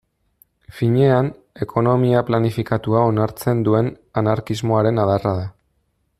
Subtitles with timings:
[0.77, 1.27] Finean,
[1.65, 3.93] ekonomia planifikatua onartzen duen
[4.23, 5.47] anarkismoaren adarra da.